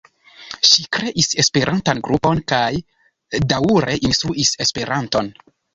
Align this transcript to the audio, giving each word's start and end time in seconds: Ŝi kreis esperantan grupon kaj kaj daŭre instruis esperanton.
Ŝi 0.69 0.85
kreis 0.97 1.29
esperantan 1.43 2.01
grupon 2.09 2.43
kaj 2.55 2.65
kaj 2.73 3.45
daŭre 3.55 4.03
instruis 4.13 4.57
esperanton. 4.69 5.35